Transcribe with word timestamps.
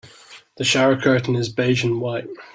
The 0.57 0.63
shower 0.63 0.99
curtain 0.99 1.35
is 1.35 1.49
beige 1.53 1.83
and 1.83 2.01
white. 2.01 2.27